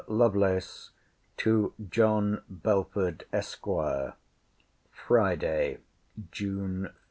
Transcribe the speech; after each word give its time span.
LOVELACE, 0.07 0.89
TO 1.37 1.75
JOHN 1.91 2.41
BELFORD, 2.49 3.25
ESQ. 3.31 3.67
FRIDAY, 4.91 5.77
JUNE 6.31 6.81
30. 6.85 6.93